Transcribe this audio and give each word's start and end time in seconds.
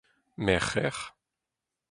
Merc'her 0.43 0.99